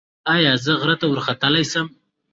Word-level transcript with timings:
ایا 0.35 0.51
زه 0.65 0.71
غره 0.81 0.95
ته 1.01 1.05
وختلی 1.13 1.63
شم؟ 1.71 1.87